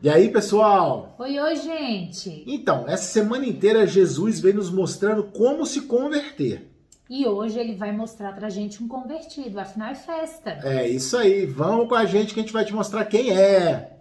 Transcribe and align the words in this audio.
E 0.00 0.08
aí, 0.08 0.28
pessoal? 0.28 1.16
Oi, 1.18 1.40
oi, 1.40 1.56
gente! 1.56 2.44
Então, 2.46 2.84
essa 2.86 3.02
semana 3.02 3.44
inteira 3.44 3.84
Jesus 3.84 4.38
vem 4.38 4.52
nos 4.52 4.70
mostrando 4.70 5.24
como 5.24 5.66
se 5.66 5.82
converter. 5.82 6.70
E 7.10 7.26
hoje 7.26 7.58
ele 7.58 7.74
vai 7.74 7.90
mostrar 7.90 8.32
pra 8.32 8.48
gente 8.48 8.80
um 8.80 8.86
convertido, 8.86 9.58
afinal 9.58 9.88
é 9.88 9.94
festa. 9.96 10.60
É 10.62 10.86
isso 10.86 11.16
aí, 11.16 11.44
vamos 11.46 11.88
com 11.88 11.96
a 11.96 12.04
gente 12.04 12.32
que 12.32 12.38
a 12.38 12.42
gente 12.44 12.52
vai 12.52 12.64
te 12.64 12.72
mostrar 12.72 13.06
quem 13.06 13.36
é. 13.36 13.96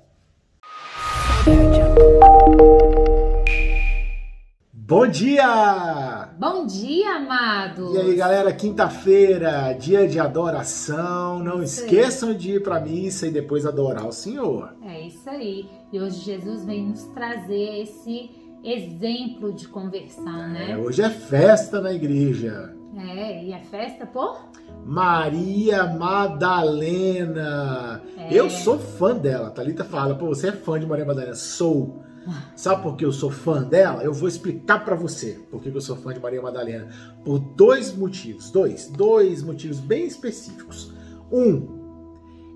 Bom 4.88 5.06
dia! 5.06 6.30
Bom 6.40 6.66
dia, 6.66 7.16
amados! 7.18 7.94
E 7.94 7.98
aí, 7.98 8.16
galera, 8.16 8.54
quinta-feira, 8.54 9.74
dia 9.74 10.08
de 10.08 10.18
adoração. 10.18 11.40
Não 11.44 11.62
Isso 11.62 11.82
aí. 11.82 11.88
esqueçam 11.88 12.34
de 12.34 12.54
ir 12.54 12.64
pra 12.64 12.80
missa 12.80 13.28
e 13.28 13.32
depois 13.32 13.66
adorar 13.66 14.08
o 14.08 14.14
Senhor. 14.14 14.74
É 14.82 15.02
isso 15.06 15.30
aí. 15.30 15.70
E 15.92 16.00
hoje 16.00 16.20
Jesus 16.22 16.64
vem 16.64 16.88
nos 16.88 17.04
trazer 17.08 17.82
esse 17.82 18.32
exemplo 18.64 19.52
de 19.52 19.68
conversão, 19.68 20.44
É, 20.46 20.48
né? 20.48 20.78
hoje 20.78 21.02
é 21.02 21.10
festa 21.10 21.82
na 21.82 21.92
igreja. 21.92 22.74
É, 22.98 23.44
e 23.44 23.54
a 23.54 23.60
festa, 23.60 24.06
pô? 24.06 24.38
Maria 24.86 25.86
Madalena. 25.86 27.22
É. 28.18 28.30
Eu 28.34 28.50
sou 28.50 28.80
fã 28.80 29.14
dela. 29.14 29.52
Thalita 29.52 29.84
fala, 29.84 30.16
pô, 30.16 30.28
você 30.28 30.48
é 30.48 30.52
fã 30.54 30.80
de 30.80 30.86
Maria 30.86 31.04
Madalena? 31.06 31.36
Sou. 31.36 32.02
Sabe 32.56 32.84
por 32.84 32.96
que 32.96 33.06
eu 33.06 33.12
sou 33.12 33.30
fã 33.30 33.64
dela? 33.64 34.04
Eu 34.04 34.14
vou 34.14 34.28
explicar 34.28 34.84
pra 34.84 34.96
você 34.96 35.40
por 35.50 35.62
que 35.62 35.70
eu 35.70 35.82
sou 35.82 35.96
fã 35.96 36.14
de 36.14 36.20
Maria 36.20 36.42
Madalena. 36.42 36.88
Por 37.24 37.40
dois 37.40 37.96
motivos. 37.96 38.52
Dois. 38.52 38.88
Dois 38.88 39.44
motivos 39.44 39.80
bem 39.80 40.06
específicos. 40.06 40.92
Um, 41.32 41.68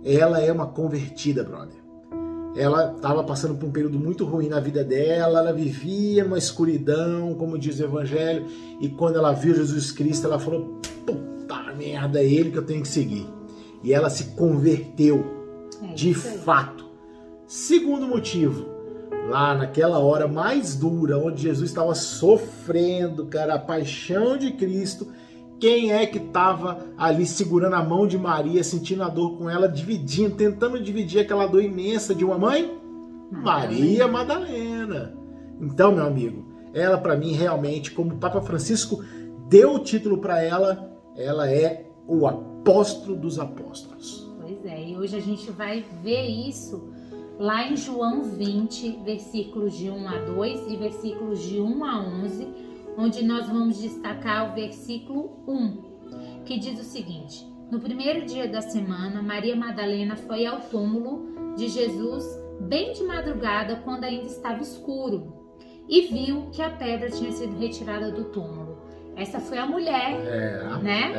ela 0.03 0.41
é 0.41 0.51
uma 0.51 0.67
convertida, 0.67 1.43
brother. 1.43 1.81
Ela 2.55 2.93
estava 2.93 3.23
passando 3.23 3.55
por 3.55 3.67
um 3.67 3.71
período 3.71 3.97
muito 3.97 4.25
ruim 4.25 4.49
na 4.49 4.59
vida 4.59 4.83
dela, 4.83 5.39
ela 5.39 5.53
vivia 5.53 6.23
numa 6.25 6.37
escuridão, 6.37 7.33
como 7.35 7.57
diz 7.57 7.79
o 7.79 7.83
Evangelho, 7.85 8.45
e 8.81 8.89
quando 8.89 9.15
ela 9.17 9.31
viu 9.31 9.55
Jesus 9.55 9.91
Cristo, 9.91 10.27
ela 10.27 10.37
falou: 10.37 10.81
puta 11.05 11.73
merda, 11.77 12.19
é 12.19 12.25
ele 12.25 12.51
que 12.51 12.57
eu 12.57 12.65
tenho 12.65 12.81
que 12.81 12.89
seguir. 12.89 13.25
E 13.83 13.93
ela 13.93 14.09
se 14.09 14.35
converteu, 14.35 15.23
É 15.81 15.93
de 15.93 16.13
fato. 16.13 16.85
Segundo 17.47 18.07
motivo, 18.07 18.65
lá 19.29 19.55
naquela 19.55 19.99
hora 19.99 20.27
mais 20.27 20.75
dura, 20.75 21.17
onde 21.17 21.43
Jesus 21.43 21.69
estava 21.69 21.93
sofrendo, 21.95 23.25
cara, 23.25 23.55
a 23.55 23.59
paixão 23.59 24.37
de 24.37 24.51
Cristo, 24.51 25.07
quem 25.59 25.91
é 25.91 26.05
que 26.07 26.17
estava 26.17 26.79
ali 26.97 27.25
segurando 27.25 27.75
a 27.75 27.83
mão 27.83 28.07
de 28.07 28.17
Maria, 28.17 28.63
sentindo 28.63 29.03
a 29.03 29.09
dor 29.09 29.37
com 29.37 29.49
ela, 29.49 29.67
dividindo, 29.67 30.35
tentando 30.35 30.81
dividir 30.81 31.21
aquela 31.21 31.45
dor 31.45 31.63
imensa 31.63 32.15
de 32.15 32.25
uma 32.25 32.37
mãe? 32.37 32.77
Maria 33.31 34.07
Madalena. 34.07 35.15
Então, 35.61 35.91
meu 35.91 36.05
amigo, 36.05 36.43
ela 36.73 36.97
para 36.97 37.15
mim 37.15 37.33
realmente, 37.33 37.91
como 37.91 38.15
o 38.15 38.17
Papa 38.17 38.41
Francisco 38.41 39.03
deu 39.47 39.75
o 39.75 39.79
título 39.79 40.17
para 40.17 40.41
ela, 40.41 40.91
ela 41.15 41.49
é 41.49 41.85
o 42.07 42.25
apóstolo 42.25 43.15
dos 43.15 43.37
apóstolos. 43.37 44.27
Pois 44.41 44.65
é, 44.65 44.89
e 44.89 44.97
hoje 44.97 45.15
a 45.15 45.21
gente 45.21 45.51
vai 45.51 45.85
ver 46.01 46.25
isso 46.27 46.91
lá 47.41 47.67
em 47.67 47.75
João 47.75 48.21
20, 48.21 48.99
versículos 49.03 49.75
de 49.75 49.89
1 49.89 50.07
a 50.07 50.19
2 50.19 50.71
e 50.71 50.75
versículos 50.75 51.41
de 51.41 51.59
1 51.59 51.83
a 51.83 51.99
11, 51.99 52.47
onde 52.95 53.25
nós 53.25 53.47
vamos 53.47 53.81
destacar 53.81 54.51
o 54.51 54.53
versículo 54.53 55.39
1, 55.47 56.43
que 56.45 56.59
diz 56.59 56.79
o 56.79 56.83
seguinte: 56.83 57.43
No 57.71 57.79
primeiro 57.79 58.27
dia 58.27 58.47
da 58.47 58.61
semana, 58.61 59.23
Maria 59.23 59.55
Madalena 59.55 60.15
foi 60.15 60.45
ao 60.45 60.59
túmulo 60.61 61.55
de 61.55 61.67
Jesus 61.67 62.23
bem 62.59 62.93
de 62.93 63.03
madrugada, 63.03 63.77
quando 63.77 64.03
ainda 64.03 64.27
estava 64.27 64.61
escuro, 64.61 65.33
e 65.89 66.01
viu 66.01 66.51
que 66.51 66.61
a 66.61 66.69
pedra 66.69 67.09
tinha 67.09 67.31
sido 67.31 67.57
retirada 67.57 68.11
do 68.11 68.25
túmulo. 68.25 68.77
Essa 69.15 69.39
foi 69.39 69.57
a 69.57 69.65
mulher, 69.65 70.13
É, 70.25 70.77
né? 70.81 71.11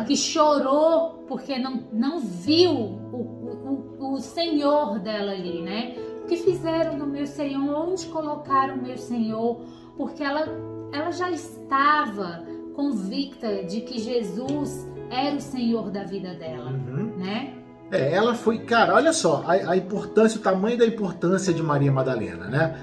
é. 0.00 0.04
que 0.04 0.16
chorou 0.16 1.24
porque 1.28 1.58
não, 1.58 1.84
não 1.92 2.18
viu 2.18 2.72
o, 2.72 3.65
o, 3.98 4.20
Senhor 4.20 4.98
dela 4.98 5.32
ali, 5.32 5.62
né? 5.62 5.94
O 6.22 6.26
que 6.26 6.36
fizeram 6.36 6.96
no 6.96 7.06
meu 7.06 7.26
Senhor? 7.26 7.88
Onde 7.88 8.06
colocaram 8.06 8.74
o 8.74 8.82
meu 8.82 8.96
Senhor? 8.96 9.60
Porque 9.96 10.22
ela, 10.22 10.46
ela 10.92 11.10
já 11.10 11.30
estava 11.30 12.42
convicta 12.74 13.64
de 13.64 13.80
que 13.80 13.98
Jesus 13.98 14.86
era 15.10 15.36
o 15.36 15.40
Senhor 15.40 15.90
da 15.90 16.04
vida 16.04 16.34
dela, 16.34 16.70
Uhum. 16.70 17.12
né? 17.16 17.54
É, 17.90 18.12
ela 18.12 18.34
foi, 18.34 18.58
cara, 18.58 18.94
olha 18.94 19.12
só, 19.12 19.44
a, 19.46 19.70
a 19.70 19.76
importância, 19.76 20.40
o 20.40 20.42
tamanho 20.42 20.76
da 20.76 20.84
importância 20.84 21.54
de 21.54 21.62
Maria 21.62 21.92
Madalena, 21.92 22.46
né? 22.48 22.76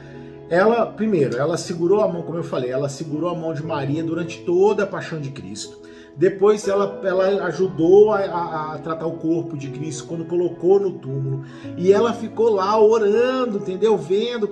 Ela, 0.50 0.85
primeiro, 0.85 1.38
ela 1.38 1.57
segurou 1.57 2.02
a 2.02 2.07
mão, 2.07 2.22
como 2.22 2.38
eu 2.38 2.44
falei, 2.44 2.72
ela 2.72 2.88
segurou 2.88 3.29
a 3.29 3.35
mão 3.35 3.53
de 3.53 3.63
Maria 3.63 4.03
durante 4.03 4.40
toda 4.46 4.84
a 4.84 4.88
paixão 4.88 5.19
de 5.19 5.31
Cristo. 5.31 5.78
Depois 6.16 6.68
ela, 6.68 7.01
ela 7.03 7.46
ajudou 7.46 8.12
a, 8.12 8.19
a- 8.19 8.74
a 8.74 8.78
tratar 8.78 9.07
o 9.07 9.13
corpo 9.18 9.57
de 9.57 9.69
Cristo 9.69 10.06
quando 10.06 10.25
colocou 10.25 10.79
no 10.79 10.91
túmulo. 10.91 11.44
E 11.78 11.91
ela 11.91 12.13
ficou 12.13 12.50
lá 12.50 12.79
orando, 12.79 13.57
entendeu? 13.57 13.97
Vendo, 13.97 14.47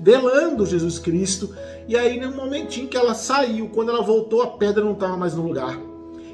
velando 0.00 0.66
Jesus 0.66 0.98
Cristo. 0.98 1.54
E 1.86 1.96
aí, 1.96 2.18
no 2.20 2.34
momentinho 2.34 2.88
que 2.88 2.96
ela 2.96 3.14
saiu, 3.14 3.68
quando 3.68 3.90
ela 3.90 4.02
voltou, 4.02 4.42
a 4.42 4.48
pedra 4.48 4.84
não 4.84 4.92
estava 4.92 5.16
mais 5.16 5.34
no 5.34 5.46
lugar. 5.46 5.78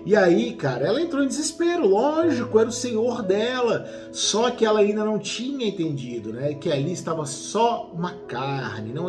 E 0.05 0.17
aí, 0.17 0.55
cara, 0.55 0.85
ela 0.85 1.01
entrou 1.01 1.23
em 1.23 1.29
desespero, 1.29 1.87
lógico, 1.87 2.59
era 2.59 2.69
o 2.69 2.73
Senhor 2.73 3.23
dela. 3.23 3.87
Só 4.11 4.51
que 4.51 4.65
ela 4.65 4.81
ainda 4.81 5.05
não 5.05 5.17
tinha 5.17 5.65
entendido, 5.69 6.33
né? 6.33 6.55
Que 6.55 6.73
ali 6.73 6.91
estava 6.93 7.25
só 7.25 7.89
uma 7.95 8.11
carne. 8.27 8.93
Não, 8.93 9.09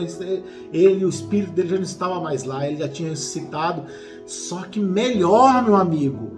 ele, 0.71 1.03
o 1.03 1.09
espírito 1.09 1.51
dele 1.51 1.69
já 1.69 1.75
não 1.77 1.83
estava 1.83 2.19
mais 2.19 2.43
lá, 2.43 2.67
ele 2.67 2.77
já 2.77 2.87
tinha 2.87 3.09
ressuscitado. 3.09 3.85
Só 4.25 4.63
que 4.63 4.79
melhor, 4.79 5.63
meu 5.63 5.75
amigo, 5.75 6.31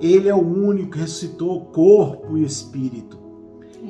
ele 0.00 0.28
é 0.28 0.34
o 0.34 0.38
único 0.40 0.90
que 0.92 0.98
ressuscitou 0.98 1.60
corpo 1.66 2.36
e 2.36 2.44
espírito. 2.44 3.20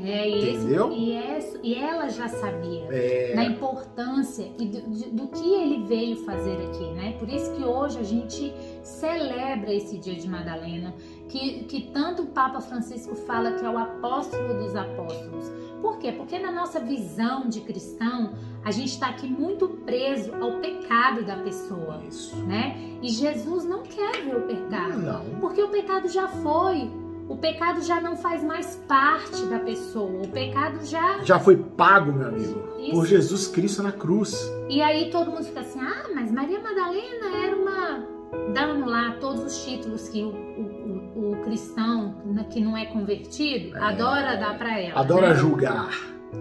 É, 0.04 0.28
e, 0.28 0.48
esse- 0.48 0.56
Entendeu? 0.64 0.90
e, 0.92 1.12
essa- 1.12 1.58
e 1.62 1.74
ela 1.74 2.08
já 2.08 2.26
sabia. 2.26 2.86
É, 2.90 3.34
da 3.36 3.44
importância 3.44 4.46
e 4.58 4.64
do, 4.66 4.80
de- 4.90 5.10
do 5.10 5.26
que 5.28 5.46
ele 5.54 5.84
veio 5.84 6.16
fazer 6.24 6.56
aqui, 6.66 6.84
né? 6.92 7.14
Por 7.18 7.28
isso 7.28 7.52
que 7.52 7.62
hoje 7.62 7.98
a 7.98 8.02
gente 8.02 8.52
celebra 8.82 9.72
esse 9.72 9.98
dia 9.98 10.14
de 10.14 10.26
Madalena, 10.28 10.94
que, 11.32 11.64
que 11.64 11.80
tanto 11.92 12.22
o 12.24 12.26
Papa 12.26 12.60
Francisco 12.60 13.14
fala 13.14 13.52
que 13.52 13.64
é 13.64 13.70
o 13.70 13.78
apóstolo 13.78 14.52
dos 14.62 14.76
apóstolos. 14.76 15.50
Por 15.80 15.96
quê? 15.98 16.12
Porque 16.12 16.38
na 16.38 16.52
nossa 16.52 16.78
visão 16.78 17.48
de 17.48 17.62
cristão, 17.62 18.34
a 18.62 18.70
gente 18.70 18.90
está 18.90 19.08
aqui 19.08 19.26
muito 19.26 19.66
preso 19.68 20.32
ao 20.34 20.60
pecado 20.60 21.24
da 21.24 21.36
pessoa, 21.36 22.02
isso. 22.06 22.36
né? 22.44 22.76
E 23.00 23.08
Jesus 23.08 23.64
não 23.64 23.82
quer 23.82 24.22
ver 24.22 24.36
o 24.36 24.42
pecado. 24.42 24.98
Não. 24.98 25.24
Porque 25.40 25.62
o 25.62 25.68
pecado 25.68 26.06
já 26.08 26.28
foi. 26.28 26.88
O 27.28 27.36
pecado 27.36 27.80
já 27.80 27.98
não 27.98 28.14
faz 28.14 28.44
mais 28.44 28.76
parte 28.86 29.42
da 29.46 29.58
pessoa. 29.58 30.22
O 30.22 30.28
pecado 30.28 30.84
já 30.84 31.18
Já 31.24 31.40
foi 31.40 31.56
pago, 31.56 32.12
meu 32.12 32.28
amigo, 32.28 32.60
por 32.60 33.04
Isso. 33.04 33.06
Jesus 33.06 33.48
Cristo 33.48 33.82
na 33.82 33.92
cruz. 33.92 34.36
E 34.68 34.82
aí 34.82 35.10
todo 35.10 35.30
mundo 35.30 35.44
fica 35.44 35.60
assim, 35.60 35.80
ah, 35.80 36.10
mas 36.14 36.30
Maria 36.30 36.60
Madalena 36.60 37.42
era 37.42 37.56
uma. 37.56 38.12
Dando 38.54 38.88
lá 38.88 39.16
todos 39.20 39.44
os 39.44 39.64
títulos 39.64 40.08
que 40.08 40.22
o, 40.22 40.28
o, 40.30 40.71
o- 40.84 41.32
o 41.32 41.36
cristão 41.44 42.14
né, 42.24 42.44
que 42.50 42.60
não 42.60 42.76
é 42.76 42.86
convertido 42.86 43.76
É. 43.76 43.80
adora 43.80 44.36
dar 44.36 44.56
pra 44.58 44.78
ela. 44.80 45.00
Adora 45.00 45.28
né? 45.30 45.34
julgar. 45.34 45.90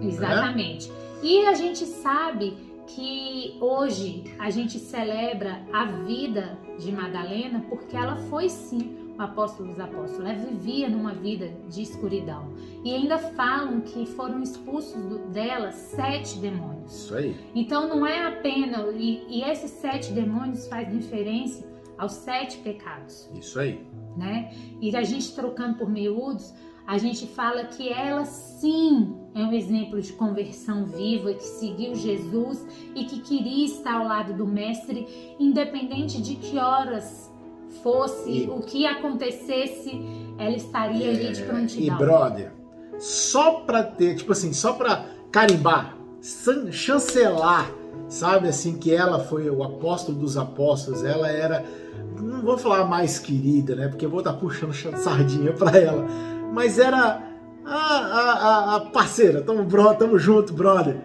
Exatamente. 0.00 0.90
E 1.22 1.46
a 1.46 1.54
gente 1.54 1.84
sabe 1.86 2.56
que 2.86 3.56
hoje 3.60 4.24
a 4.38 4.50
gente 4.50 4.78
celebra 4.78 5.60
a 5.72 5.84
vida 5.84 6.58
de 6.78 6.90
Madalena 6.92 7.64
porque 7.68 7.96
ela 7.96 8.16
foi 8.28 8.48
sim 8.48 8.96
o 9.16 9.22
apóstolo 9.22 9.68
dos 9.70 9.78
apóstolos. 9.80 10.20
Ela 10.20 10.34
vivia 10.34 10.88
numa 10.88 11.12
vida 11.12 11.50
de 11.68 11.82
escuridão. 11.82 12.48
E 12.84 12.92
ainda 12.94 13.18
falam 13.18 13.80
que 13.80 14.04
foram 14.06 14.42
expulsos 14.42 15.00
dela 15.28 15.70
sete 15.70 16.38
demônios. 16.38 16.92
Isso 16.92 17.14
aí. 17.14 17.36
Então 17.54 17.88
não 17.88 18.06
é 18.06 18.26
apenas. 18.26 18.94
E, 18.96 19.22
e 19.28 19.42
esses 19.44 19.70
sete 19.70 20.12
demônios 20.12 20.66
faz 20.66 20.88
referência 20.92 21.64
aos 22.02 22.12
sete 22.12 22.58
pecados, 22.58 23.28
Isso 23.34 23.58
aí. 23.60 23.80
né? 24.16 24.52
E 24.80 24.94
a 24.96 25.02
gente 25.04 25.34
trocando 25.34 25.78
por 25.78 25.88
miúdos, 25.88 26.52
a 26.84 26.98
gente 26.98 27.26
fala 27.28 27.64
que 27.66 27.88
ela 27.88 28.24
sim 28.24 29.14
é 29.36 29.38
um 29.40 29.52
exemplo 29.52 30.00
de 30.02 30.12
conversão 30.14 30.84
viva, 30.84 31.32
que 31.32 31.44
seguiu 31.44 31.94
Jesus 31.94 32.66
e 32.94 33.04
que 33.04 33.20
queria 33.20 33.64
estar 33.66 33.94
ao 34.00 34.04
lado 34.04 34.34
do 34.34 34.44
Mestre, 34.46 35.06
independente 35.38 36.20
de 36.20 36.34
que 36.34 36.58
horas 36.58 37.30
fosse, 37.84 38.30
E- 38.30 38.50
o 38.50 38.60
que 38.60 38.84
acontecesse, 38.84 39.92
ela 40.38 40.56
estaria 40.56 41.08
ali 41.08 41.32
de 41.32 41.40
E 41.40 41.44
prontidão. 41.44 41.98
brother, 41.98 42.52
só 42.98 43.60
pra 43.60 43.84
ter, 43.84 44.16
tipo 44.16 44.32
assim, 44.32 44.52
só 44.52 44.72
pra 44.72 45.06
carimbar, 45.30 45.96
chancelar, 46.72 47.70
sabe 48.08 48.48
assim, 48.48 48.76
que 48.76 48.94
ela 48.94 49.18
foi 49.18 49.48
o 49.50 49.62
apóstolo 49.62 50.18
dos 50.18 50.36
apóstolos, 50.36 51.04
ela 51.04 51.28
era, 51.30 51.64
não 52.20 52.42
vou 52.42 52.58
falar 52.58 52.84
mais 52.84 53.18
querida, 53.18 53.74
né, 53.74 53.88
porque 53.88 54.04
eu 54.06 54.10
vou 54.10 54.20
estar 54.20 54.34
puxando 54.34 54.72
sardinha 54.96 55.52
pra 55.52 55.76
ela, 55.78 56.06
mas 56.52 56.78
era 56.78 57.22
a, 57.64 57.74
a, 57.74 58.76
a- 58.76 58.80
parceira, 58.92 59.40
tamo, 59.40 59.62
bro, 59.64 59.94
tamo 59.94 60.18
junto, 60.18 60.52
brother. 60.52 60.96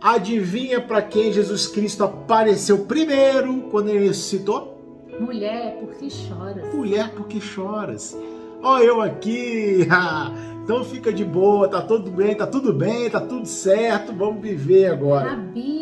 Adivinha 0.00 0.80
para 0.80 1.00
quem 1.00 1.32
Jesus 1.32 1.66
Cristo 1.68 2.02
apareceu 2.02 2.86
primeiro 2.86 3.62
quando 3.70 3.88
ele 3.88 4.08
ressuscitou? 4.08 5.06
Mulher, 5.20 5.76
por 5.78 5.94
que 5.94 6.10
choras? 6.10 6.74
Mulher, 6.74 7.10
por 7.10 7.28
que 7.28 7.40
choras? 7.40 8.16
Ó, 8.62 8.78
eu 8.80 9.00
aqui. 9.00 9.86
então 10.64 10.82
fica 10.84 11.12
de 11.12 11.24
boa, 11.24 11.68
tá 11.68 11.80
tudo 11.82 12.10
bem, 12.10 12.34
tá 12.34 12.46
tudo 12.48 12.72
bem, 12.72 13.08
tá 13.10 13.20
tudo 13.20 13.46
certo, 13.46 14.12
vamos 14.12 14.42
viver 14.42 14.86
agora. 14.86 15.30
Rabi 15.30 15.81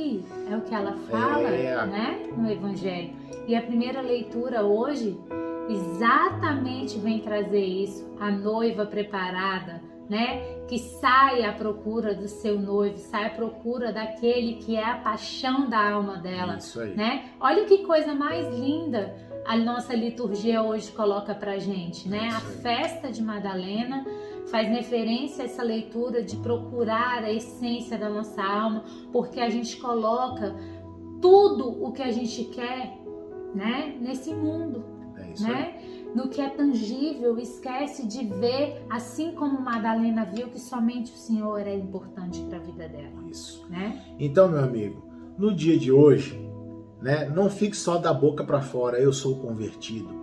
é 0.51 0.57
o 0.57 0.61
que 0.63 0.75
ela 0.75 0.93
fala, 1.11 1.49
é. 1.49 1.87
né, 1.87 2.29
no 2.37 2.51
Evangelho. 2.51 3.13
E 3.47 3.55
a 3.55 3.63
primeira 3.63 4.01
leitura 4.01 4.65
hoje 4.65 5.19
exatamente 5.69 6.99
vem 6.99 7.21
trazer 7.21 7.65
isso, 7.65 8.13
a 8.19 8.31
noiva 8.31 8.85
preparada, 8.85 9.81
né? 10.09 10.43
Que 10.67 10.79
sai 10.79 11.45
à 11.45 11.53
procura 11.53 12.15
do 12.15 12.27
seu 12.27 12.61
noivo, 12.61 12.99
sai 12.99 13.27
à 13.27 13.31
procura 13.31 13.93
daquele 13.93 14.55
que 14.55 14.77
é 14.77 14.85
a 14.85 14.97
paixão 14.97 15.69
da 15.71 15.93
alma 15.93 16.17
dela, 16.17 16.57
Isso 16.57 16.81
aí. 16.81 16.95
né? 16.97 17.27
Olha 17.41 17.65
que 17.65 17.79
coisa 17.85 18.13
mais 18.13 18.47
linda 18.53 19.15
a 19.47 19.57
nossa 19.57 19.95
liturgia 19.95 20.63
hoje 20.63 20.93
coloca 20.93 21.35
pra 21.35 21.59
gente, 21.59 22.09
né? 22.09 22.29
A 22.29 22.41
festa 22.41 23.11
de 23.11 23.23
Madalena 23.23 24.05
faz 24.51 24.69
referência 24.69 25.43
a 25.43 25.47
essa 25.47 25.63
leitura 25.63 26.23
de 26.23 26.37
procurar 26.37 27.23
a 27.23 27.33
essência 27.33 27.97
da 27.97 28.09
nossa 28.11 28.43
alma, 28.43 28.85
porque 29.13 29.41
a 29.41 29.49
gente 29.49 29.77
coloca 29.77 30.55
tudo 31.21 31.85
o 31.85 31.93
que 31.93 32.03
a 32.03 32.11
gente 32.11 32.45
quer, 32.45 32.99
né, 33.55 33.97
nesse 34.01 34.35
mundo, 34.35 34.85
É 35.17 35.43
né? 35.43 35.77
No 36.15 36.29
que 36.29 36.41
é 36.41 36.49
tangível, 36.49 37.39
esquece 37.39 38.05
de 38.05 38.25
ver, 38.25 38.85
assim 38.91 39.33
como 39.33 39.61
Madalena 39.61 40.25
viu 40.25 40.49
que 40.49 40.59
somente 40.59 41.13
o 41.13 41.17
Senhor 41.17 41.61
é 41.61 41.75
importante 41.77 42.43
para 42.49 42.59
a 42.59 42.61
vida 42.61 42.89
dela, 42.89 43.21
aí. 43.23 43.31
Isso. 43.31 43.65
né? 43.71 44.03
Então, 44.19 44.49
meu 44.49 44.65
amigo, 44.65 45.05
no 45.39 45.55
dia 45.55 45.79
de 45.79 45.93
hoje, 45.93 46.37
né, 47.01 47.29
não 47.29 47.49
fique 47.49 47.77
só 47.77 47.97
da 47.97 48.13
boca 48.13 48.43
para 48.43 48.61
fora, 48.61 48.99
eu 48.99 49.13
sou 49.13 49.37
convertido. 49.37 50.20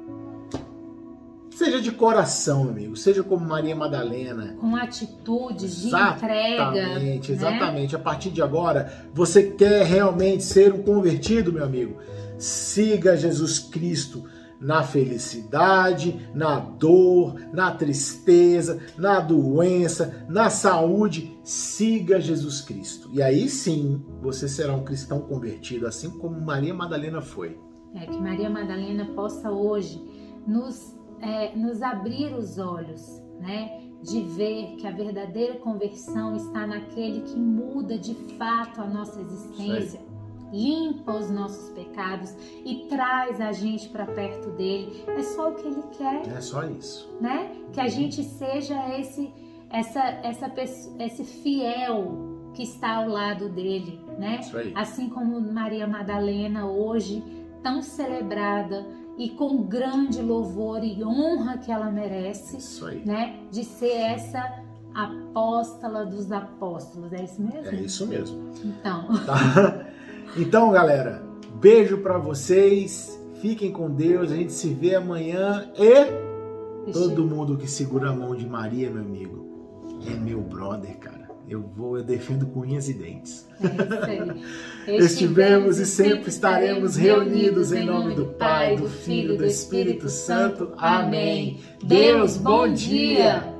Seja 1.57 1.81
de 1.81 1.91
coração, 1.91 2.69
amigo, 2.69 2.95
seja 2.95 3.23
como 3.23 3.43
Maria 3.43 3.75
Madalena. 3.75 4.55
Com 4.61 4.75
atitudes 4.75 5.81
de 5.81 5.87
entrega, 5.87 6.77
Exatamente, 6.77 7.31
né? 7.31 7.35
exatamente. 7.35 7.95
A 7.95 7.99
partir 7.99 8.29
de 8.29 8.43
agora, 8.43 9.09
você 9.11 9.41
quer 9.41 9.83
realmente 9.83 10.43
ser 10.43 10.71
um 10.71 10.83
convertido, 10.83 11.51
meu 11.51 11.63
amigo? 11.63 11.97
Siga 12.37 13.17
Jesus 13.17 13.57
Cristo 13.57 14.25
na 14.61 14.83
felicidade, 14.83 16.29
na 16.31 16.59
dor, 16.59 17.33
na 17.51 17.71
tristeza, 17.71 18.79
na 18.95 19.19
doença, 19.19 20.27
na 20.29 20.51
saúde. 20.51 21.39
Siga 21.43 22.21
Jesus 22.21 22.61
Cristo. 22.61 23.09
E 23.11 23.19
aí 23.19 23.49
sim, 23.49 24.05
você 24.21 24.47
será 24.47 24.73
um 24.73 24.83
cristão 24.83 25.21
convertido, 25.21 25.87
assim 25.87 26.11
como 26.19 26.39
Maria 26.39 26.75
Madalena 26.75 27.19
foi. 27.19 27.59
É 27.95 28.05
que 28.05 28.19
Maria 28.19 28.47
Madalena 28.47 29.05
possa 29.15 29.49
hoje 29.49 29.99
nos, 30.45 30.96
é, 31.21 31.55
nos 31.55 31.81
abrir 31.81 32.33
os 32.33 32.57
olhos, 32.57 33.21
né? 33.39 33.81
De 34.03 34.21
ver 34.21 34.75
que 34.77 34.85
a 34.87 34.91
verdadeira 34.91 35.55
conversão 35.55 36.35
está 36.35 36.67
naquele 36.67 37.21
que 37.21 37.35
muda 37.35 37.97
de 37.97 38.13
fato 38.37 38.79
a 38.81 38.85
nossa 38.87 39.19
existência, 39.21 39.99
limpa 40.53 41.13
os 41.13 41.29
nossos 41.29 41.69
pecados 41.71 42.33
e 42.63 42.85
traz 42.87 43.41
a 43.41 43.51
gente 43.51 43.89
para 43.89 44.05
perto 44.05 44.51
dele. 44.51 45.03
É 45.07 45.23
só 45.23 45.49
o 45.49 45.55
que 45.55 45.67
ele 45.67 45.83
quer, 45.97 46.27
É 46.27 46.41
só 46.41 46.63
isso. 46.63 47.09
né? 47.19 47.51
Que 47.73 47.81
a 47.81 47.87
gente 47.87 48.23
seja 48.23 48.97
esse, 48.99 49.33
essa, 49.69 49.99
essa, 50.23 50.51
esse 50.99 51.23
fiel 51.23 52.51
que 52.53 52.63
está 52.63 52.97
ao 52.97 53.09
lado 53.09 53.49
dele, 53.49 53.99
né? 54.17 54.37
Isso 54.41 54.57
aí. 54.57 54.71
Assim 54.75 55.09
como 55.09 55.41
Maria 55.41 55.85
Madalena 55.87 56.65
hoje, 56.69 57.23
tão 57.61 57.81
celebrada 57.81 58.85
e 59.17 59.29
com 59.29 59.63
grande 59.63 60.21
louvor 60.21 60.83
e 60.83 61.03
honra 61.03 61.57
que 61.57 61.71
ela 61.71 61.89
merece, 61.91 62.59
né? 63.05 63.39
De 63.51 63.63
ser 63.63 63.91
essa 63.97 64.61
apóstola 64.93 66.05
dos 66.05 66.31
apóstolos. 66.31 67.11
É 67.13 67.23
isso 67.23 67.41
mesmo? 67.41 67.67
É 67.67 67.75
isso 67.75 68.07
mesmo. 68.07 68.51
Então, 68.63 69.07
Tá? 69.25 69.83
Então, 70.35 70.69
galera, 70.71 71.23
beijo 71.59 71.99
pra 71.99 72.17
vocês. 72.17 73.17
Fiquem 73.41 73.71
com 73.71 73.89
Deus. 73.89 74.31
A 74.31 74.35
gente 74.35 74.51
se 74.51 74.67
vê 74.73 74.93
amanhã 74.93 75.71
e 75.75 76.91
todo 76.91 77.23
mundo 77.25 77.57
que 77.57 77.67
segura 77.67 78.09
a 78.09 78.13
mão 78.13 78.35
de 78.35 78.45
Maria, 78.45 78.89
meu 78.89 79.01
amigo, 79.01 79.47
é 80.05 80.13
meu 80.13 80.41
brother, 80.41 80.97
cara. 80.97 81.26
Eu 81.47 81.61
vou, 81.61 81.97
eu 81.97 82.03
defendo 82.03 82.45
com 82.47 82.59
unhas 82.59 82.89
e 82.89 82.93
dentes. 82.93 83.47
É. 84.85 84.97
Estivemos 84.97 85.79
e 85.79 85.85
sempre 85.85 86.29
estaremos 86.29 86.97
reunidos 86.97 87.71
em 87.71 87.85
nome 87.85 88.15
do 88.15 88.25
Pai, 88.25 88.75
do 88.75 88.89
Filho 88.89 89.35
e 89.35 89.37
do 89.37 89.45
Espírito 89.45 90.09
Santo. 90.09 90.73
Amém. 90.77 91.59
Deus, 91.81 92.37
bom 92.37 92.67
dia. 92.67 93.56